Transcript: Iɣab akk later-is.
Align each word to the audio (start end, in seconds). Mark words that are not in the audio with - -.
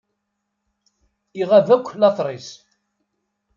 Iɣab 1.41 1.67
akk 1.75 1.87
later-is. 1.99 2.49